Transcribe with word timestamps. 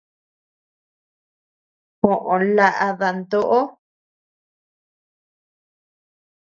Joo 1.99 2.31
laʼa 2.55 2.87
dantoʼo. 2.99 3.59